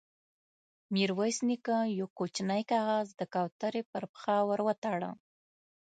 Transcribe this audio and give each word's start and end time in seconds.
ميرويس 0.93 1.37
نيکه 1.47 1.77
يو 1.99 2.07
کوچينۍ 2.17 2.61
کاغذ 2.71 3.07
د 3.15 3.21
کوترې 3.33 3.81
پر 3.91 4.03
پښه 4.13 4.35
ور 4.49 4.59
وتاړه. 4.67 5.11